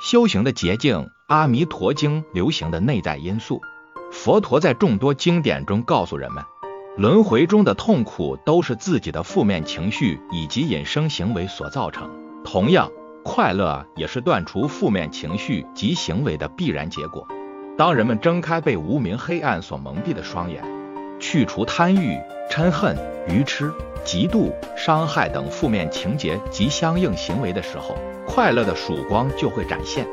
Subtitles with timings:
[0.00, 0.96] 修行的捷径，
[1.26, 3.60] 《阿弥陀经》流行的内在因素。
[4.12, 6.44] 佛陀在众多经典中告诉人们，
[6.96, 12.08] 轮回中的痛苦都是自己的负面情绪以及引生行为所造成。
[12.44, 12.88] 同样，
[13.24, 17.26] 快乐也是断除负面情绪及行为的必然结果。
[17.76, 20.62] 当人们睁开被无名黑暗所蒙蔽的双眼，
[21.18, 22.16] 去除贪欲、
[22.48, 22.96] 嗔恨、
[23.28, 23.72] 愚痴、
[24.04, 30.06] 嫉妒、伤害等负面情节及相应行为的时候，快乐的曙光就会展现。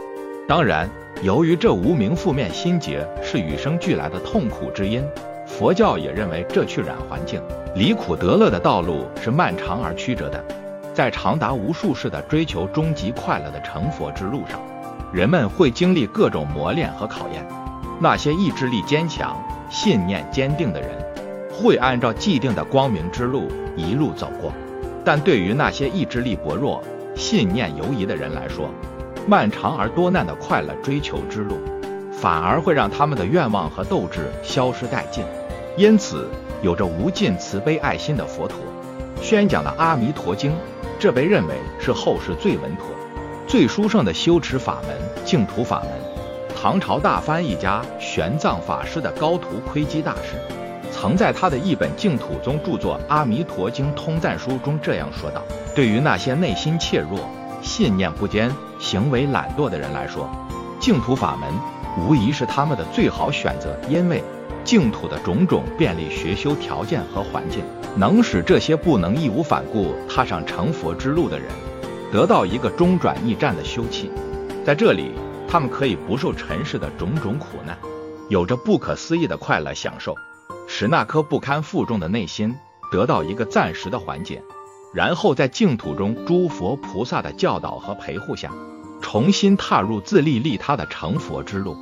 [0.48, 0.90] 当然，
[1.22, 5.04] 由于这无名负面心结是与生俱来的痛苦之因，
[5.48, 7.42] 佛教也认为这去染环境、
[7.76, 10.44] 离苦得乐的道路是漫长而曲折的。
[10.94, 14.60] 在长达无数世的追求终极快乐的成佛之路上，
[15.12, 17.46] 人们会经历各种磨练和考验。
[18.00, 20.90] 那些意志力坚强、信念坚定的人，
[21.56, 24.52] 会按照既定的光明之路一路走过；
[25.04, 26.84] 但对于那些意志力薄弱、
[27.16, 28.70] 信念犹疑的人来说，
[29.28, 31.58] 漫长而多难的快乐追求之路，
[32.12, 35.24] 反而会让他们的愿望和斗志消失殆尽。
[35.78, 36.28] 因此，
[36.62, 38.58] 有着无尽慈悲爱心的佛陀
[39.22, 40.52] 宣讲的《阿弥陀经》，
[41.00, 42.86] 这被认为是后世最稳妥、
[43.48, 45.90] 最殊胜的修持法门——净土法门。
[46.56, 50.40] 唐朝大翻译家玄奘法师的高徒窥基大师，
[51.06, 55.44] 曾在他的一本净土宗著作《阿弥陀经通赞书》中这样说道
[55.76, 57.20] ：“对于那些内心怯弱、
[57.62, 60.28] 信念不坚、行为懒惰的人来说，
[60.80, 61.48] 净土法门
[62.00, 64.24] 无疑是他们的最好选择，因为
[64.64, 67.64] 净土的种种便利学修条件和环境，
[67.96, 71.48] 能使这些不能义无反顾踏上成佛之路的人，
[72.12, 74.10] 得到一个中转驿站的休憩。
[74.66, 75.12] 在这里，
[75.48, 77.78] 他们可以不受尘世的种种苦难，
[78.28, 80.16] 有着不可思议的快乐享受，
[80.68, 82.56] 使那颗不堪负重的内心
[82.92, 84.42] 得到一个暂时的缓解。”
[84.94, 88.52] 然后在净土中诸佛菩萨的教导和陪护下，
[89.02, 91.76] 重新踏入自利利他的成佛之路。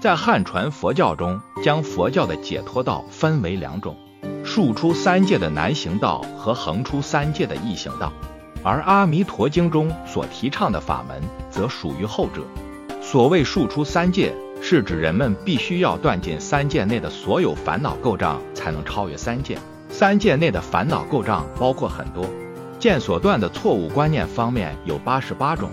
[0.00, 3.96] 在汉传佛教中，将佛教的解脱道分为两种：
[4.44, 8.12] 竖出三界的南行道和横出三界的异行道。
[8.62, 12.42] 而《阿弥陀经》中所提倡的法门，则属于后者。
[13.10, 19.56] 所谓竖出三界，是指人们必须要断尽三界内的所有烦恼垢障，才能超越三界。
[19.88, 22.26] 三界内的烦恼垢障包括很多。
[22.78, 25.70] 见所断的错误观念方面有八十八种，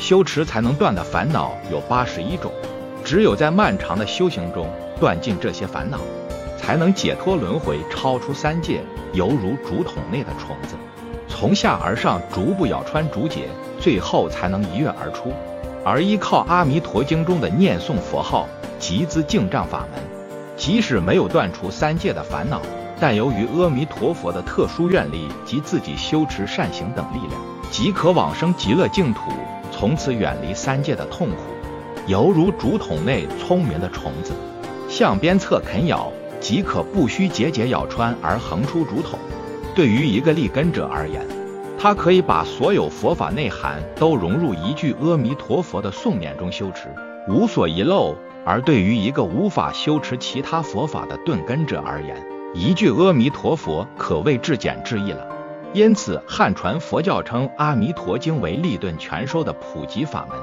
[0.00, 2.50] 修持才能断的烦恼有八十一种。
[3.04, 4.66] 只有在漫长的修行中
[4.98, 6.00] 断尽这些烦恼，
[6.58, 8.80] 才能解脱轮回，超出三界，
[9.12, 10.74] 犹如竹筒内的虫子，
[11.28, 13.46] 从下而上逐步咬穿竹节，
[13.78, 15.32] 最后才能一跃而出。
[15.84, 18.48] 而依靠《阿弥陀经》中的念诵佛号，
[18.78, 20.00] 集资净障法门，
[20.56, 22.62] 即使没有断除三界的烦恼。
[23.00, 27.40] 但由于阿弥陀佛的特殊愿力及自己修持善行等力量，
[27.72, 29.22] 即可往生极乐净土，
[29.72, 31.36] 从此远离三界的痛苦，
[32.06, 34.32] 犹如竹筒内聪明的虫子，
[34.88, 39.18] 向边侧啃咬，即可不需节节咬穿而横出竹筒。
[39.74, 41.26] 对于一个立根者而言，
[41.82, 46.86] 他可以把所有佛法内涵都融入一句阿弥陀佛的诵念中修持，
[47.28, 48.14] 无所遗漏；
[48.46, 55.26] 而对于一个无法修持其他佛法的顿根者而言，一句阿弥陀佛可谓至简至易了，
[55.72, 60.38] 因此汉传佛教称《阿弥陀经》为立顿全收的普及法门。